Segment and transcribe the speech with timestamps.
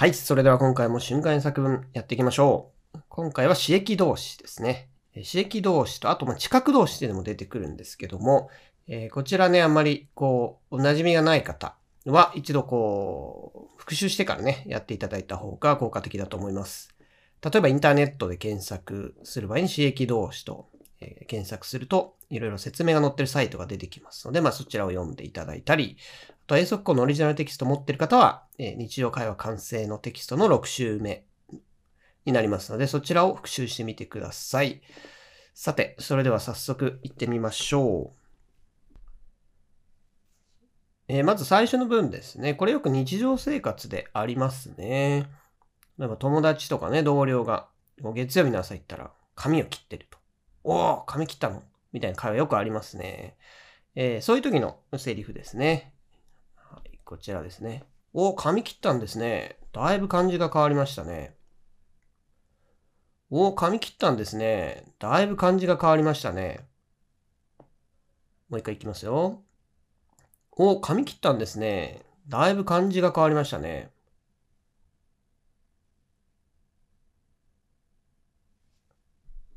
[0.00, 0.14] はい。
[0.14, 2.98] それでは今回も瞬間作文やっていきましょう。
[3.10, 4.88] 今回は刺激動詞ですね。
[5.12, 8.48] 刺激動詞と、あとまあ知覚動詞っていうのも出てくるんですけども、
[8.88, 11.76] えーこちらね、あんまりこう、お馴染みがない方
[12.06, 16.94] は一度こう、復習してからね、やっていただいた方が効果的だと思います。
[17.44, 20.70] 例えばインターネットで検索する場合に刺激動詞と、
[21.02, 25.98] えー検索すると、いろいろ説明が載ってるサイトが出てきますので、まあそちらを読んでいただいたり、
[26.50, 31.24] と、英速校のオリジナルテキスト持ってる方は、え日常会話完成のテキストの6週目
[32.24, 34.82] になりますので、そちらを復習してみてください。
[35.54, 38.20] さて、それでは早速行ってみましょう。
[41.06, 42.54] えーまず最初の文ですね。
[42.54, 45.28] これよく日常生活でありますね。
[45.98, 47.68] 例えば友達とかね、同僚が、
[48.14, 50.18] 月曜日の朝行ったら髪を切ってると。
[50.64, 51.62] おお、髪切ったの？
[51.92, 53.36] みたいな会話よくありますね。
[53.94, 55.94] えーそういう時のセリフですね。
[57.10, 57.82] こちらですね。
[58.12, 59.56] お、髪切ったんですね。
[59.72, 61.34] だいぶ感じが変わりましたね。
[63.30, 64.84] お、髪切ったんですね。
[65.00, 66.68] だいぶ感じが変わりましたね。
[68.48, 69.42] もう一回いきますよ。
[70.52, 72.02] お、髪切ったんですね。
[72.28, 73.90] だいぶ感じが変わりましたね。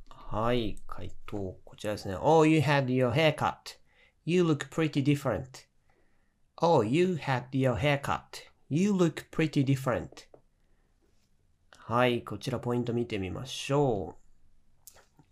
[0.10, 2.16] はい、回答、こちらですね。
[2.16, 3.78] Oh, you had your haircut.
[4.26, 5.72] You look pretty different.
[6.62, 8.22] Oh, you had your haircut.
[8.70, 10.28] You look pretty different.
[11.78, 14.24] はい、こちらポイント見てみましょう。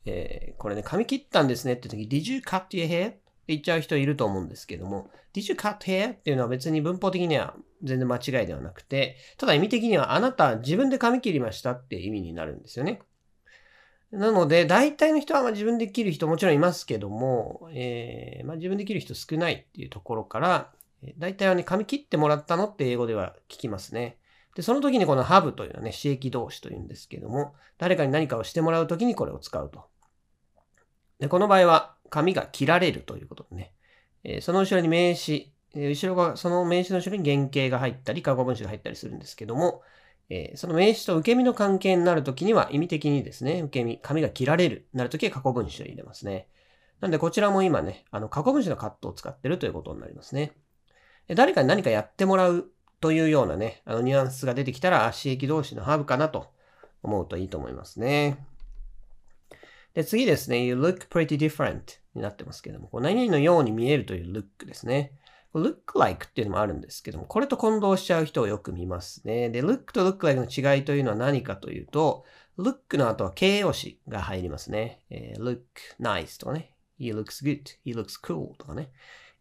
[0.06, 3.10] えーこれね、髪切ったんですねって時、Did you cut your hair?
[3.10, 6.14] って言っちゃう人いると思うんですけども、Did you cut hair?
[6.14, 13.02] っていうのは別に文法的には全然間違いではなくて、ただ意味的にはあなた自分で髪切りましたって意味になるんですよね。
[14.12, 20.74] なので、大体の人はま自分で切る人もちろんいますけども、えーまあ、自分で切る人少ないっていうところから、
[21.18, 24.18] 大体はね、髪切ってもらったのって英語では聞きますね。
[24.56, 29.86] で、その時にこの have というのはね、刺激動詞というんですけども、誰かに何かをしてもらう時にこれを使うと。
[31.20, 33.74] で、この場合は髪が切られるということでね、
[34.24, 39.84] えーその後ろに名詞、えー後ろが、その名詞の後ろに原型が入ったり、過去分詞が入ったりするんですけども、
[40.30, 46.48] えーその名詞と受け身の関係になるときには意味的にですね、受け身、髪が切られる、なるときは過去分詞を入れますね。
[47.00, 50.54] なんでこちらも今ね、あの過去分詞のカットを使ってるということになりますね。
[51.28, 56.48] 誰かに何かやってもらうというようなね、あのニュアンスが出てきたら、刺激動詞のハブかなと
[57.04, 58.46] 思うといいと思いますね。
[59.94, 61.82] で、次ですね、you look pretty different
[62.16, 65.14] になってますけども、こう何々のように見えるという look ですね。
[65.54, 69.50] look like っていうのもあるんですけども、これと混同しちゃう人をよく見ますね。
[69.50, 72.26] で、look と look like の違いというのは何かというと、
[72.58, 75.02] look の後は形容詞が入りますね。
[75.10, 75.62] えー look
[76.00, 76.74] nice とかね。
[77.02, 78.92] he looks good, he looks cool とかね。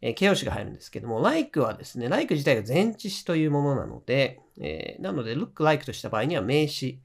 [0.03, 7.01] えー形容詞が入るんですけども、like はですね、like 自体が前置詞というものなので、えーなので look like とした場合には名詞。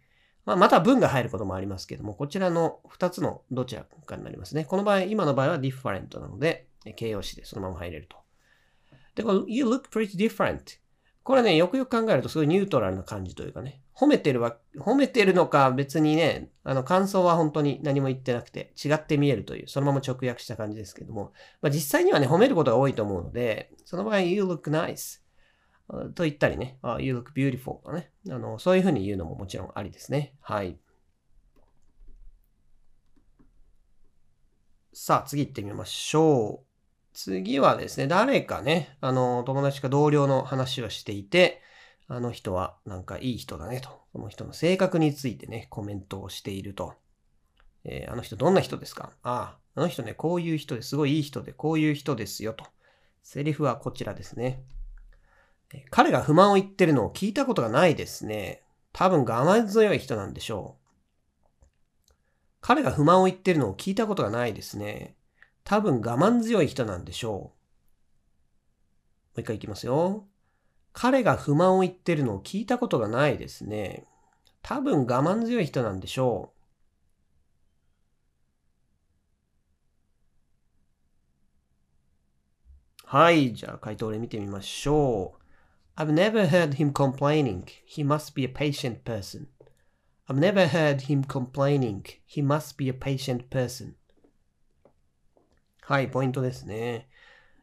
[0.45, 4.63] まあ、また文が入ることもありますけども、こちらの2つのどちらかになりますね。
[4.63, 8.17] この場合、今の場合は different なので、形容詞でそのまま入れると。
[9.16, 10.77] で、この You look pretty different.
[11.25, 25.19] これね、よくよく考えるとすごいニュートラルな感じというかね、褒めてるわ、褒めてるのか別にね、あの感想は本当に何も言ってなくて違って見えるという、そのまま直訳した感じですけども、まあ、実際にはね、褒めることが多いと思うので、その場合、You look nice
[26.13, 30.36] と言ったりね、あ You look beautiful とかね、あの、そういうふうに言うのももちろんありですね。
[30.42, 30.78] はい。
[34.94, 36.65] さあ、次行ってみましょう。
[37.16, 41.62] 次はですね、誰かね、あの、友達か同僚の話をしていて、
[42.08, 46.94] あの人はなんかいい人だねと、その人の性格についてね、コメントをしていると。
[47.86, 49.12] えーあの人どんな人ですか？
[49.24, 52.66] ああ、あの人ね、こういう人ですごいいい人で、こういう人ですよと。
[53.24, 54.64] セリフはこちらですね。
[55.90, 58.62] 彼が不満を言ってるのを聞いたことがないですね。
[58.92, 61.66] 多分我慢強い人なんでしょう。
[62.62, 65.16] 彼が不満を言ってるのを聞いたことがないですね。
[65.66, 67.34] 多分我慢強い人なんでしょう。
[67.34, 67.52] も
[69.38, 70.28] う一回いきますよ。
[70.94, 74.06] 彼が不満を言ってるのを聞いたことがないですね。
[74.62, 76.56] 多分我慢強い人なんでしょう。
[83.07, 85.34] はい、じゃあ回答例見てみましょ
[85.98, 86.00] う。
[86.00, 87.63] I've never heard him complaining.
[87.88, 89.48] He must be a patient person.
[90.28, 92.04] I've never heard him complaining.
[92.28, 93.95] He must be a patient person.
[95.88, 97.08] はい、ポイントですね。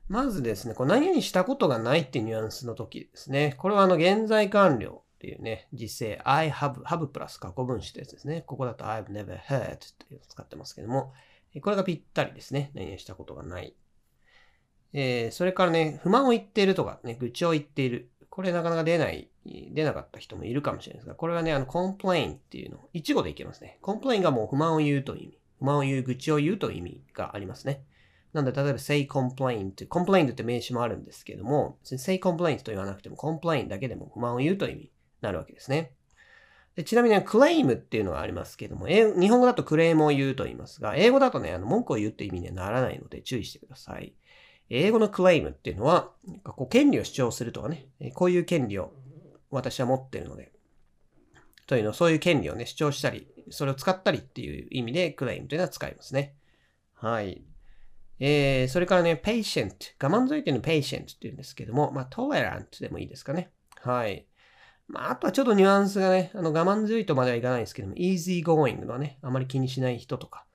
[0.06, 3.56] まずですね、こう何々したことがないっていうニュアンスの時ですね。
[3.58, 8.42] これはあの現在完了っていうね、実勢 I have, have プラス過去分詞ってやつですね。
[8.42, 11.12] ここだと I've never heard っていうのを使ってますけども、
[11.62, 12.70] これがぴったりですね。
[12.74, 13.74] 何々したことがない。
[14.92, 18.12] えーそれからね、不満を言っているとかね、愚痴を言っている。
[18.30, 23.80] これなかなか出ない出なかった人もいるかもしれないですが、これはね、あの、complain っていうの、一語でいけますね。
[23.82, 25.38] complain がもう不満を言うという意味。
[25.58, 27.82] 不満を言う、愚痴を言うという意味がありますね。
[28.32, 34.90] なんで、例えば say complain って、complain って名詞もあるんですけども、say complain と言わなくても complain だけでも不満を言うという意味に
[35.20, 35.92] なるわけですね。
[36.74, 44.14] でちなみに、クレイムっていうのがありますけども、英日本語だとクレームを言うと言いますが、英語だとね、あの文句を言うって意味にはならないので注意してください。
[44.70, 46.12] 英語のクレイムっていうのは、
[46.44, 48.94] こう権利を主張するとかね、こういう権利を
[49.50, 50.50] 私は持ってるので、
[51.66, 56.34] というの、そういう権利をね、主張したり、それを使ったりっていう意味でクレイムというのは使いますね。
[56.94, 57.42] はい。
[58.24, 59.74] えー、それからね、patient。
[60.00, 63.50] 我慢強いっていうの patient っていうんですけども、まあ、tolerant でもいいですかね。
[63.80, 64.28] はい。
[64.86, 70.46] まあ、あとはちょっとニュアンスがね、あの我慢強いとまではいかないですけども、easy going のね、あまり気にしない人とか、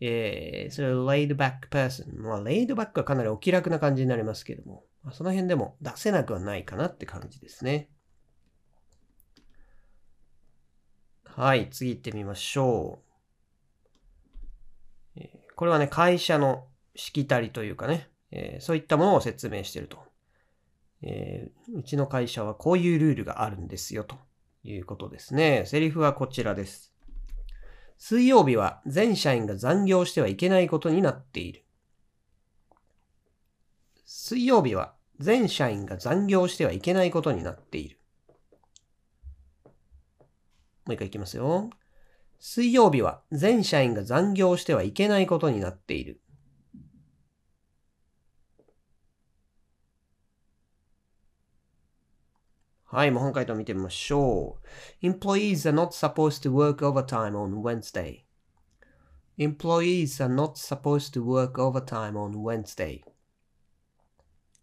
[0.00, 2.10] えー、それ laid back person。
[2.22, 7.90] まあ、laid back はかなりお気楽な感じになりますけども、まあ、その辺でも出せなくはないかなって感じですね。
[11.24, 13.02] はい、次行ってみましょ
[15.16, 15.20] う。
[15.20, 19.98] え、これはね、会社のしきたりというかね、えー、そういったものを説明してると。
[21.02, 24.16] えー、うちの会社はこういうルールがあるんですよと
[24.62, 25.64] いうことですね。
[25.66, 26.94] セリフはこちらです。
[27.98, 31.64] 水曜日は全社員が残業してはいけないことになっている。
[34.04, 37.98] 水曜日は全社員が残業してはいけないことになっている。
[40.86, 41.70] もう一回いきますよ。
[42.38, 46.20] 水曜日は全社員が残業してはいけないことになっている。
[52.94, 54.56] はい、もう本回答見てみましょ
[55.02, 55.04] う。
[55.04, 58.20] Employees are not supposed to work overtime on Wednesday.
[59.36, 63.00] Employees are not supposed to work overtime on Wednesday.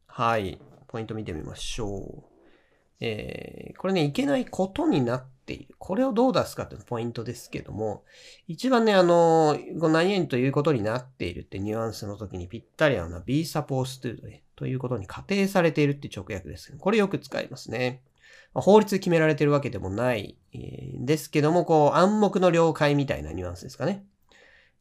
[0.07, 0.57] はい、
[0.87, 2.23] ポイント見てみましょう。
[3.01, 5.75] えー、これね、いけないことになっている。
[5.77, 8.05] これをどう出すかっていうポイントですけども、
[8.47, 16.73] 一番ね、あの、何々ということになっているってニュアンスの時にぴったりあのは、be supposed to ということに仮定されているって直訳です。
[16.77, 18.01] これよく使いますね。
[18.53, 20.37] 法律決められてるわけでもない
[20.97, 24.05] んですけども、こう、暗黙の了解みたいなニュアンスですかね。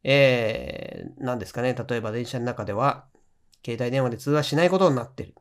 [0.03, 1.73] えー、何ですかね。
[1.73, 3.05] 例えば電車の中では、
[3.63, 5.35] 携帯電話で通話しないことになってる。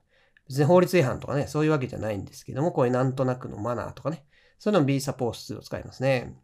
[0.48, 4.24] 別に法律違反とかね、そういうわけじゃないんですけども、こういうなんとなくのマナーとかね、
[4.58, 6.34] そういうのも be supposed to を使いますね。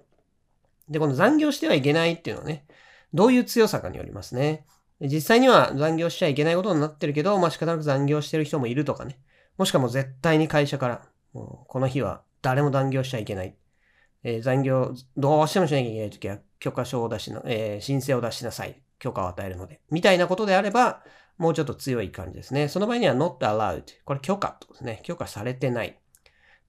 [0.88, 2.66] で、この残業してはいけないっていうのはね、
[3.12, 4.64] どういう強さかによりますね。
[5.00, 9.18] 実際には残業しちゃいけないことになってるけど、まあ仕方なく残業してる人もいるとかね。
[9.58, 11.02] もしくはも絶対に会社から、
[11.32, 13.56] もうこの日は誰も残業しちゃいけない。
[14.22, 18.82] えー、残業、どうしてもしなきゃいけないときは許可証を出しな、えー、申請を出しなさい。
[18.98, 19.80] 許可を与えるので。
[19.90, 21.02] みたいなことであれば、
[21.38, 22.68] もうちょっと強い感じですね。
[22.68, 23.84] その場合には not allowed。
[24.04, 25.00] これ許可とですね。
[25.04, 25.98] 許可されてない。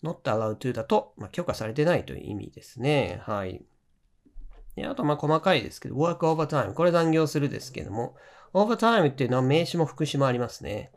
[0.04, 3.22] not allowed to だと、まあ、許可されてないという意味ですね。
[3.24, 3.64] はい。
[4.76, 6.74] であと、まあ、細かいですけど、work overtime。
[6.74, 8.16] これ残業するですけども、
[8.54, 10.92] overtime っていうのは名詞も副詞もありますね。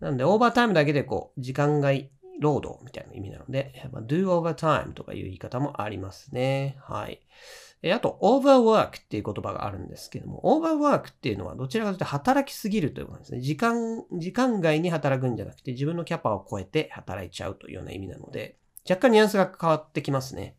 [0.00, 6.78] なんで、オーバータイムだけでこう、時間外労働みたいな意味なので、ま、do overtime とかいう言い方もありますね。
[6.80, 7.20] はい。
[7.82, 13.40] えあと、overwork っていう言葉があるんですけども、overwork っていうのはどちらかというと働きすぎるということなんですね。
[13.40, 18.56] 時間、時間外に働くんじゃなくて、自分のキャパを超えて働いちゃうというような意味なので、
[18.88, 20.56] 若干ニュアンスが変わってきますね。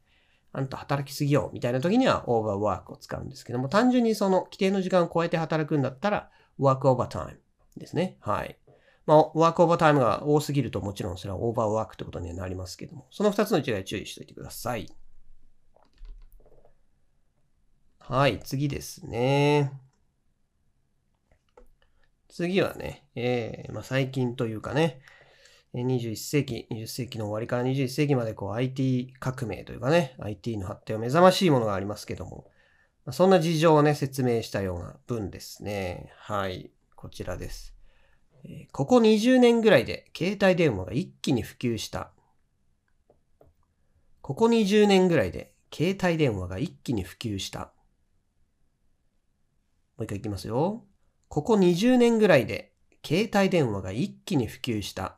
[0.54, 6.30] あんた働きすぎようみたいな時には overwork を使うんですけども、単純にその規定の時間を超えて働くんだったら
[6.60, 7.38] work overtime
[7.78, 8.18] ですね。
[8.20, 8.58] はい。
[9.12, 14.88] まあ、ワークオーバータイムが多すぎるともちろんそれはオーバーワークってことにはなりますけども、その2つの違い注意しておいてください。
[18.00, 19.74] はい、次ですね。
[22.30, 25.02] 次はね、えー、まあ、最近というかね、
[25.74, 32.50] 21世紀、20世紀の終わりから21世紀までこう IT 革命というかね、IT の発展を目覚ましいものがありますけども、
[33.12, 36.14] そんな事情をね、説明したような文ですね。
[36.16, 37.71] はい、こちらです。
[38.72, 42.12] ここ20年ぐらいで携帯電話が一気に普及した。
[44.22, 47.72] ここ20年ぐらいで携帯電話が一気に普及した。
[49.98, 50.84] もう一回いきますよ。
[51.28, 52.74] ここ20年ぐらいで
[53.06, 55.18] 携帯電話が一気に普及した。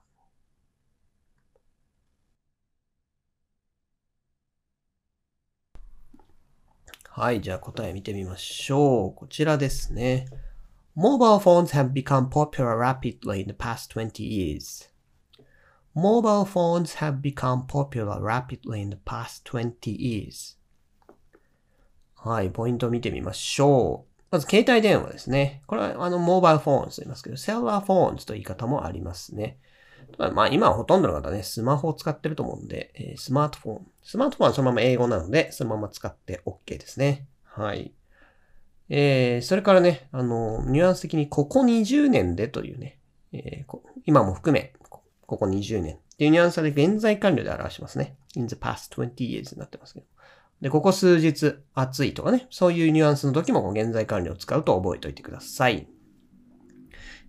[7.10, 9.14] はい、じゃあ答え見てみましょう。
[9.14, 10.26] こちらですね。
[10.96, 14.90] Mobile phones have become popular rapidly in the past 20 years.
[15.96, 20.56] Mobile phones have become popular rapidly in the past 20 years.
[22.16, 24.24] はい、ポイントを見てみましょう。
[24.30, 25.64] まず、携帯電話ですね。
[25.66, 29.58] これは、あの、 mobile phones と言いますけど、 cellular phones という言い方もありますね。
[30.18, 33.88] まあ今はほとんどの方ね、スマホを使ってると思うんで、えー、スマートフォン。
[34.04, 37.26] スマートフォンはそのまま英語なので、そのまま使って OK ですね。
[37.46, 37.94] はい。
[38.90, 43.00] えー、それからね、あの、ニュアンス的にここ20年でというね、
[43.32, 44.74] えー、今も含め、
[45.26, 48.16] ここ20年っていうニュアンスで現在完了で表しますね。
[48.36, 50.06] in the past 20 years になってますけど。
[50.62, 55.88] で、ここ数日暑いとかね、そういうニュアンスの時も現在完了を使うと覚えておいてください。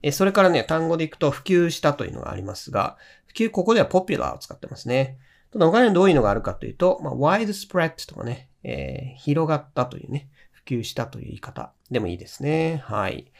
[0.03, 5.19] えーそれからね、単語でいくと普及したというのがありますが、普及、ここでは popular を使ってますね。
[5.51, 10.29] ただ他にどういうのがあるかというと、まあ、widespread とかね、えー、広がったというね、
[10.65, 12.83] 及したという言い方でもいいですね。
[12.85, 13.33] はい。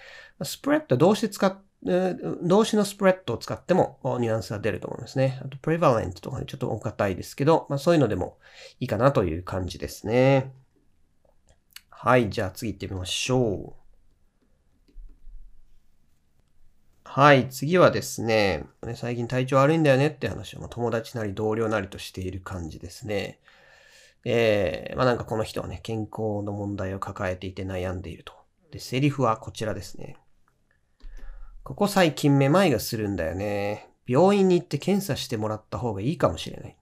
[0.43, 5.39] spread 動詞使っ動詞のスプレッドを使ってもニュアンスが出ると思いますね。
[5.45, 8.39] あと、prevalent とかね、ちょっとお堅いですけど、まあそういうのでも
[8.81, 10.55] いいかなという感じですね。
[11.91, 13.81] はい、じゃあ次行ってみましょう。
[17.05, 18.65] はい、次はですね、
[18.95, 23.41] 最近体調悪いんだよねって話を友達なり同僚なりとしている感じですね。
[24.25, 28.33] えー、まあなんかこの人はね、健康の問題を抱えていて悩んでいると。
[28.71, 30.17] で、セリフはこちらですね。
[31.63, 33.91] ここ最近めまいがするんだよね。
[34.07, 36.77] 病院に行って検査してもらった方がいいかもしれない。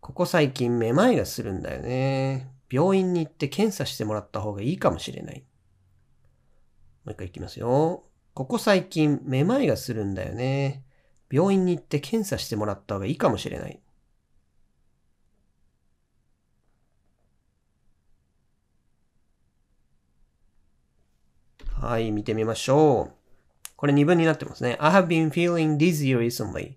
[0.00, 2.52] ここ最近めまいがするんだよね。
[2.70, 5.44] 病院に行って検査してもらった方がいいかもしれない。
[7.04, 8.04] もう一回いきますよ。
[8.34, 10.84] ここ最近めまいがするんだよね。
[11.30, 13.80] 病院に行って検査してもらった方がいいかもしれない。
[21.84, 23.14] はい、見てみましょう。
[23.76, 24.78] これ2分になってますね。
[24.80, 26.76] I have been feeling dizzy recently.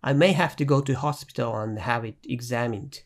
[0.00, 3.04] I may have to go to hospital and have it examined.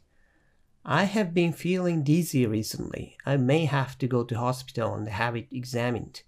[0.84, 3.14] I have been feeling dizzy recently.
[3.24, 6.24] I may have to go to hospital and have it examined.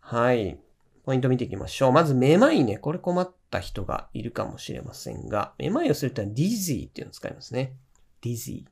[0.00, 0.58] はい。
[1.04, 1.92] ポイント見ていきましょう。
[1.92, 2.78] まず、めまいね。
[2.78, 7.76] これ困った人がいるかもしれませんが、めまいをするとは dizzy っていうのを使いますね。
[8.22, 8.64] dizzy。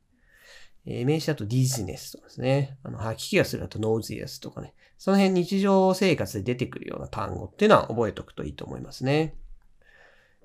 [0.85, 2.77] え、名詞だと dizziness とかですね。
[2.83, 4.75] あの、吐き気がするだと nauseous とかね。
[4.99, 9.35] その辺日常生活で出てくるような単語っていうのは覚えておくといいと思いますね。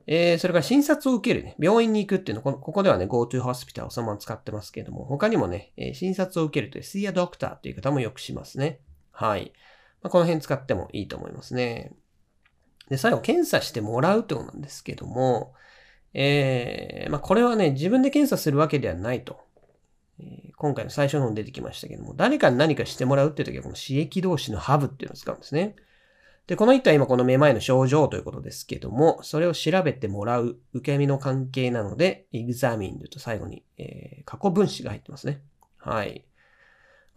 [0.08, 1.56] えー、それから診察を受けるね。
[1.60, 8.80] 病院に行くっていうのこ、ここではね、go to hospital をそのまま使ってますけれども、他にもね、え、診察を受けるという see a doctor っていう方もよくしますね。
[9.12, 9.52] はい。
[10.02, 11.92] まあ、この辺使ってもいいと思いますね。
[12.90, 15.54] で、最後、検査してもらうってことなんですけども、
[16.14, 19.47] えー、まあ、これはね、自分で検査するわけではないと。
[20.20, 25.76] え今回の最初の方に出てきましたけども、誰かに何かしてもらうっていう時は、この刺激同士のハブっていうのを使うんですね。
[26.48, 35.42] で、この人は今このめまいの症状ということですけども、それを調べてもらう受け身の関係なので、examined と最後に、えー、過去分子が入ってますね。
[35.78, 36.24] はい。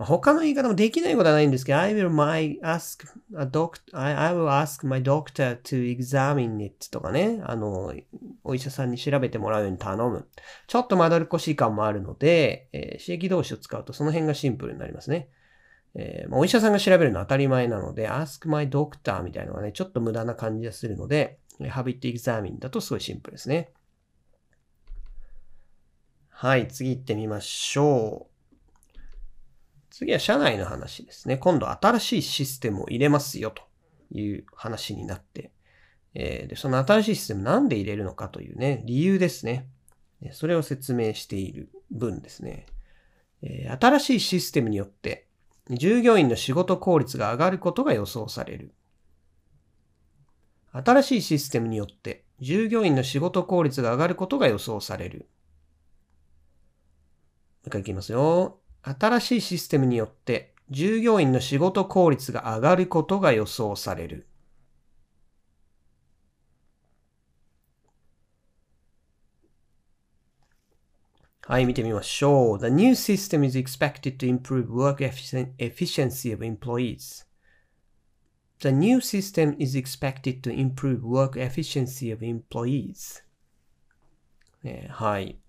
[0.04, 7.92] 他の言い方もできないことはないんですけど、I will my ask a doc, I, will ask my doctor to examine it とかね、あの、
[8.42, 10.26] お医者さんに調べてもらうように頼む。
[10.66, 15.28] ちょっとまどるっこしい感もあるので、えー、刺激同士を使うとその辺がシンプルになりますね。
[15.94, 23.72] えー、お医者さんが調べるのは当たり前なので、ask my doctor みたいなのがね、ちょっと無駄な感じがするので、have it examine だとすごいシンプルですね。
[26.30, 28.29] はい、次行ってみましょう。
[30.00, 31.36] 次は社内の話ですね。
[31.36, 33.62] 今度新しいシステムを入れますよと
[34.18, 35.50] いう話になって、
[36.14, 39.68] えー、でその新しいシステムなんで入れるのかというね、理由ですね。
[40.32, 42.64] それを説明している文ですね。
[43.42, 45.26] えー、新しいシステムによって
[45.68, 48.72] 従業員の仕事効率が上がることが予想される。
[50.72, 55.18] 新しいシステムによって従業員の仕事効率が上がることが予想される。
[55.18, 55.24] も
[57.66, 58.59] う一回いきますよ。
[58.82, 64.26] 新しいシステムによって従業員の仕事効率が上がることが予想される。
[71.42, 72.58] はい、見てみましょう。
[72.60, 74.98] The new system is expected to improve work
[75.58, 77.26] efficiency of employees.
[78.60, 83.24] The new system is expected to improve work efficiency of employees.
[84.90, 85.40] はい。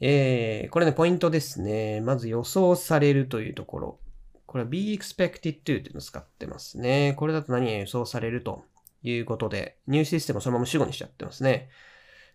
[0.00, 2.00] えー、これね、ポイントですね。
[2.02, 3.98] まず予想されるというところ。
[4.46, 7.14] これは be expected to っていうのを使ってますね。
[7.16, 8.64] これだと何が予想されると
[9.02, 11.68] いうことで、ニューシステムをそのまま主語にしちゃってますね。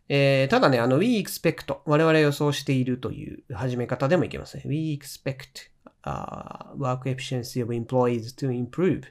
[0.09, 4.63] えー、ただね、あの we expect 我々予想しているという始め方でもいけますね。
[4.65, 5.69] we expect、
[6.03, 9.03] uh, work efficiency of employees to improve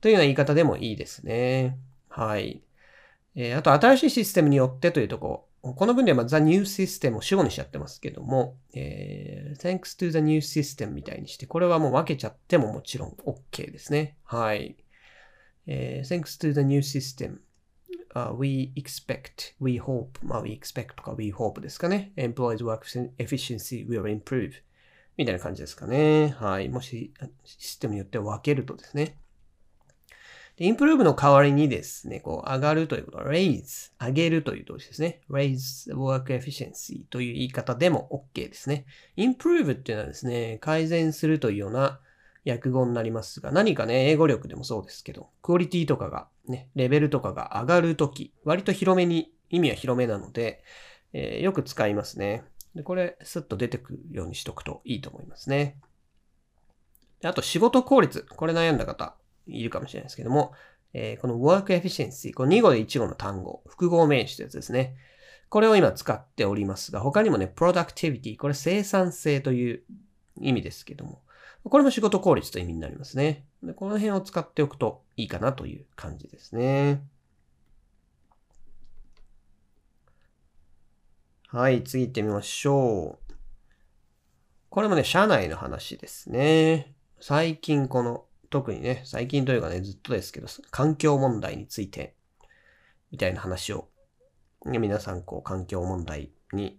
[0.00, 1.78] というような言い方でもいいですね。
[2.08, 2.62] はい。
[3.34, 5.48] えー、あと、新しいシステムによってというとこ。
[5.62, 14.16] この文では The New System を主語にしちゃってますけども、えー、Thanks to the New System みたいにして、これはもう分けちゃってももちろん OK ですね。
[14.24, 14.76] はい。
[15.66, 17.38] えー、Thanks to the New System
[18.14, 22.12] uh, we expect, we hope, まあ we expect とか we hope ですかね。
[22.16, 22.82] employees work
[23.18, 24.52] efficiency will improve
[25.16, 26.34] みたいな感じですかね。
[26.38, 26.68] はい。
[26.68, 27.12] もし
[27.44, 29.16] システムによって分けるとですね。
[30.56, 35.20] で、improve の代わりにですね、こう上がるということは raise 上げるという動詞ですね。
[35.30, 38.84] raise work efficiency という言い方でも OK ですね。
[39.16, 42.00] improve っていうのはですね、改善するというような
[42.46, 50.64] 訳語になりますが、何かね、英語力でもそうですけど、クオリティとかが、ね、レベルとかが上がるとき、割と広めに、意味は広めなので、
[51.12, 52.44] えー、よく使いますね。
[52.74, 55.78] で、これ、スッと出てくるようにしとくといいと思いますね。
[57.22, 58.26] あと、仕事効率。
[58.28, 59.14] これ悩んだ方
[59.46, 60.52] いるかもしれないですけども、
[60.94, 64.96] えー、この work efficiency、この2語で1語の単語、複合名詞というやつですね。
[65.48, 69.82] これを今使っておりますが、他にもね、productivity、これ生産性という
[70.40, 71.22] 意味ですけども、
[71.64, 73.46] これも仕事効率という意味になりますね。
[73.62, 77.02] でこの辺を使っておくといいかなという感じですね。
[81.48, 83.34] はい、次行ってみましょう。
[84.70, 86.94] これもね、社内の話ですね。
[87.20, 92.14] 最近この、特にね、最近というかね、ずっとですけど、環境問題について、
[93.10, 93.88] みたいな話を、
[94.66, 96.78] 皆さん、こう、環境問題に、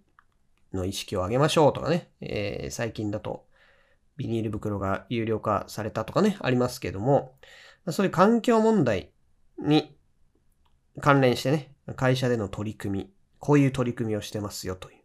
[0.72, 3.44] の意識を上げましょうとかね、えー、最近だと、
[4.16, 7.34] ビニール袋が有料化されたとかね、ありますけども、
[7.90, 9.10] そういう環境問題
[9.58, 9.96] に
[11.00, 14.98] 関連してね、会社での取り組み、こういう取り組みをしてますよという、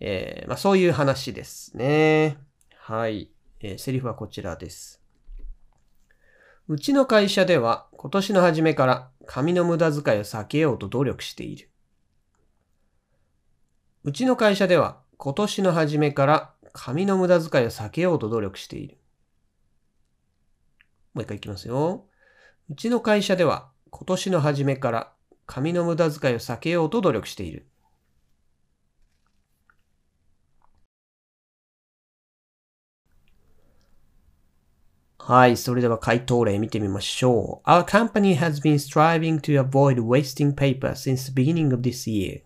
[0.00, 2.36] えー、まあ、そういう話ですね。
[2.76, 4.99] はい、えー、セリフはこちらです。
[6.70, 11.68] うちの会社では今年の初めから紙の無駄遣いを避けようと努力している。
[14.04, 18.98] うちの会社では今年の初めから紙の無駄遣いを避けようと努力している。
[21.12, 22.06] もう一回いきますよ。
[22.68, 25.12] うちの会社では今年の初めから
[25.46, 27.66] 紙の無駄遣いを避けようと努力している。
[35.30, 37.70] はい、それでは回答例見てみましょう。
[37.70, 42.42] Our company has been striving to avoid wasting paper since the beginning of this year.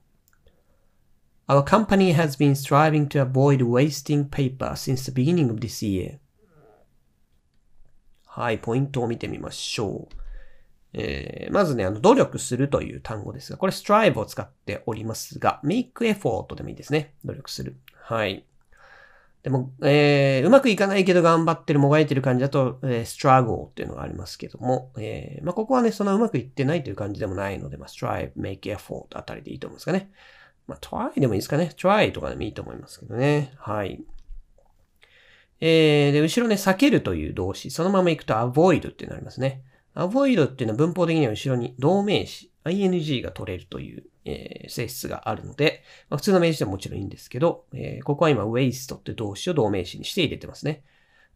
[1.49, 6.19] Our company has been striving to avoid wasting paper since the beginning of this year.
[8.27, 10.17] はい、ポイントを見てみましょう。
[10.93, 17.15] えー、まずね、あの、努力するという単語ですが、これ strive を使っておりますが、make effort でもいいですね。
[17.25, 17.79] 努力する。
[17.95, 18.45] はい。
[19.45, 30.11] でも、えー、うまくいかないけど頑張ってる、もがいてる感じだと、えー、struggle っていうのがありますけども、えー、まあ、ここはね、そんなうまくいってないという感じでもないので、まあ、strive, make effort あたりでいいと思うんですかね。
[30.67, 31.73] まあ、try でもいいですかね。
[31.77, 33.53] try とかでもいいと思いますけどね。
[33.59, 34.03] はい。
[35.61, 37.71] えー、で、後ろね、避けるという動詞。
[37.71, 39.63] そのまま行くと avoid ってなりますね。
[39.95, 50.85] avoid っていうのは文法的には後ろに動名詞、ing が取れるという、えー、性質があるので、まあ、普通の名詞でももちろんいいんですけど、えー、ここは今 waste って動詞を動名詞にして入れてますね。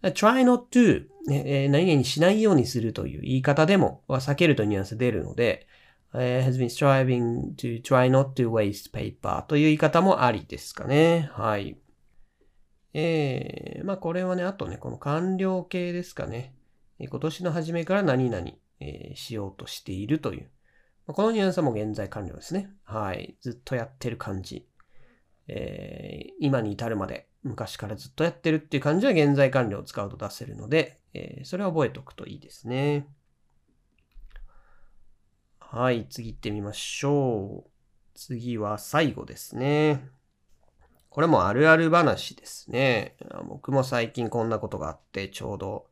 [0.03, 5.66] try not to、えー、何々しないようにするという言い方でも、は避けるとニュアンス出るので、
[6.14, 11.31] uh, has been striving to try not to waste paper という言い方もありですかね。
[11.33, 11.77] はい。
[12.94, 16.55] えー、まあこれはね、あとね、この完了形ですかね。
[17.01, 18.48] 今年の初めから何々、
[18.81, 20.51] えー、しようとしているという。
[21.08, 22.70] このニュアンスはもう現在完了ですね。
[22.84, 23.36] はい。
[23.40, 24.68] ずっとやってる感じ。
[25.48, 33.06] えー、今に至るまで昔からずっとやってるっていう感じは現在完了を使うと出せるので、えー、それを覚えておくといいですね。
[35.58, 37.70] はい、次行ってみましょう。
[38.14, 40.10] 次は最後ですね。
[41.08, 43.16] これもあるある話ですね。
[43.46, 45.86] 僕も最近こんなことがあって、ちょうど、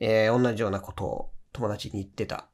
[0.00, 2.48] えー、同じようなことを友達に言ってた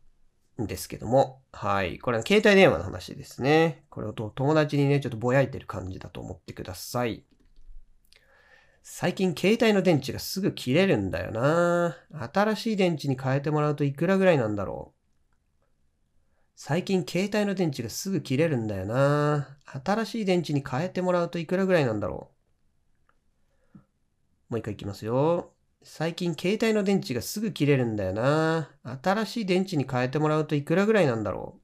[0.60, 1.98] んですけども、はい。
[1.98, 3.84] これは携帯電話の話ですね。
[3.90, 7.24] これを友達にね、ちょっとぼやいてる感じだと思ってください。
[8.82, 11.96] 最近携帯の電池がすぐ切れるんだよな
[12.32, 15.02] 新しい電池に変えてもらうといくらぐらいなんだろう
[16.56, 19.56] 最近携帯の電池がすぐ切れるんだよな。
[19.84, 22.30] 新しい電池に変えてもらうといくらぐらいなんだろ
[23.74, 23.78] う。
[24.50, 25.54] もう一回いきますよ。
[25.84, 28.70] 最近携帯の電池がすぐ切れるんだよな。
[29.02, 31.60] 新しい電池に変えてもらうといくらぐらいなんだろ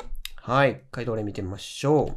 [0.00, 0.08] う。
[0.36, 0.82] はい。
[0.90, 2.16] 回答例見てみましょ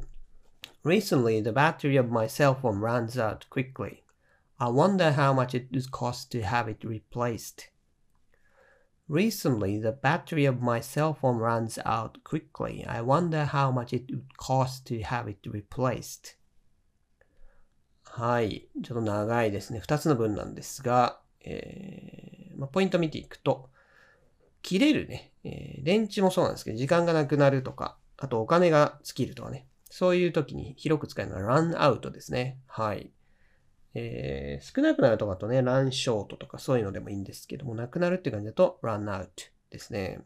[0.84, 0.90] う。
[0.90, 4.04] Recently, the battery of my cell phone runs out quickly.
[4.58, 7.72] I wonder how much it would cost to have it replaced.
[9.12, 12.86] Recently, the battery of my cell phone runs out quickly.
[12.88, 16.38] I wonder how much it would cost to have it replaced.
[18.06, 18.70] はい。
[18.82, 19.80] ちょっと長いですね。
[19.80, 23.70] 二つの文なんですが、えーまあ、ポイント見ていくと、
[24.62, 29.68] 切れるね、えー電池もそうなんですけど、時間がなくなるとか、あとお金が尽きるとかね。
[29.90, 32.60] そういう時に広く使えるのは run out ですね。
[32.66, 33.12] はい。
[33.94, 39.28] えー少なくなるとかとね、run short とかそういうのでもいいんですけども、なくなるっていう感じだと run out
[39.70, 40.22] ですね。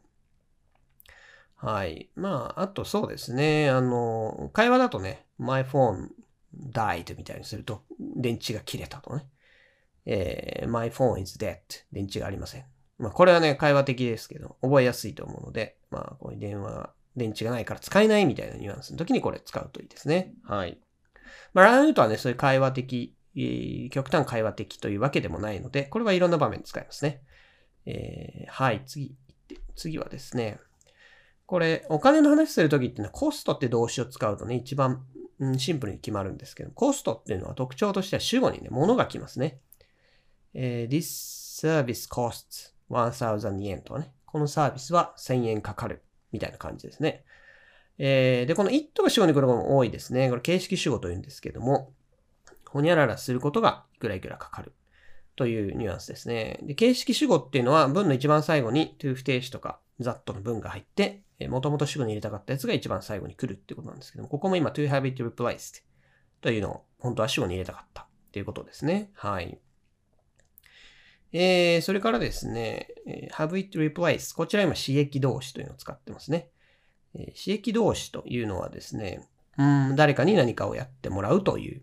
[1.56, 2.10] はい。
[2.14, 3.70] まあ、あとそうですね。
[3.70, 6.08] あの、会話だとね、my phone
[6.72, 9.26] died みたいにすると、電池が切れたとね。
[10.04, 11.58] えー my phone is dead
[11.92, 12.64] 電池がありません。
[12.98, 20.34] まあ、これはね、会話的ですけど、覚えやすいと思うので、まあ、こういう電話、電池がないから使えないみたいなニュアンスの時にこれ使うといいですね。
[20.44, 20.78] はい。
[21.52, 23.15] まあ、ランアウトはね、そういう会話的、
[23.90, 27.22] 極端会話的というわけでもないので、これはいろんな場面で使いますね。
[27.84, 29.14] えーはい、次、
[29.74, 30.58] 次はですね、
[31.46, 35.04] これ、お金の話するときっていうのは、コストって動詞を使うとね、一番、
[35.38, 39.60] うんシンプルに決まるんですけど、コストっていうのは特徴としては主語にね、物が来ますね。
[40.54, 44.12] えー This service costs 1000 yen とかね。
[44.24, 46.02] このサービスは1000円かかる。
[46.32, 47.24] みたいな感じですね。
[47.98, 50.30] えーで、この it が主語に来ることも多いですね。
[50.30, 51.92] これ形式主語というんですけども、
[52.68, 54.72] ほにゃららすることがいくらいくらかかる。
[55.36, 56.58] というニュアンスですね。
[56.62, 65.82] で、形式主語っていうのは文の一番最後に to 不定詞とか that の文が入って、もともと主語に入れたかったやつが一番最後に来るってことなんですけども、ここも今 to have it replaced
[66.40, 69.10] というのを本当は主語に入れたかったっていうことですね。
[69.12, 69.58] はい。
[71.32, 72.88] えー、それからですね、
[73.32, 76.48] have it replaced こちら今刺激動詞というのを使ってますね。
[77.14, 81.82] えー刺激動詞というのはですね、うん、誰かに何かをやってもらうという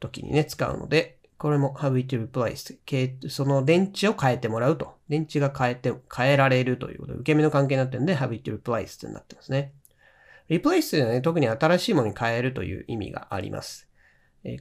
[0.00, 4.96] 時にね、使うので、これも have it replaced その電池を変えてもらうと。
[5.08, 9.72] 電池が変えて、変えられるということで、受け身の関係になってるんで、have it replaced になってますね。
[10.48, 13.88] replace というのはね、特に新しいものに変えるという意味があります。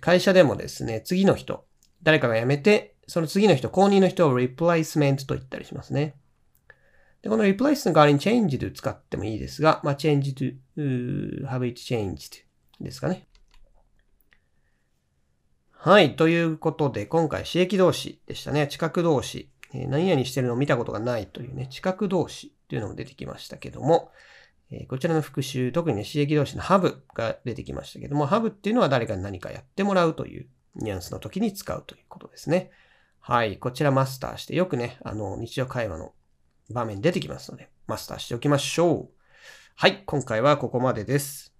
[0.01, 1.65] 会社でもですね、次の人、
[2.03, 6.15] 誰かが辞めて、その次の人、後任の人を replacement と言ったりしますね。
[7.21, 10.35] で、この replace の代わりに change to 使ってもいいですが、まあ、change
[10.77, 12.43] to, have it changed
[12.81, 13.27] ですかね。
[15.87, 16.15] はい。
[16.15, 18.65] ということで、今回、刺激動詞でしたね。
[18.65, 19.51] 知覚動詞。
[19.71, 24.09] えー何々してるのを見たことがないというね、知覚動詞というのも出てきましたけども、
[24.71, 32.71] えーこちらの復習、特にね、刺激動詞の have が出てきましたけども、have っていうのは誰かに何かやってもらうというニュアンスの時に使うということですね。
[33.19, 33.59] はい。
[33.59, 36.13] こちらマスターして、よくね、あの、日常会話の
[36.71, 39.09] 場面出てきますので、マスターしておきましょう。
[39.75, 40.01] はい。
[40.07, 41.54] 今回はここまでです。